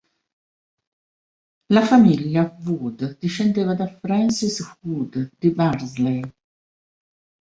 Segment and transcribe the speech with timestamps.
[1.67, 6.21] La famiglia Wood discendeva da Francis Wood, di Barnsley.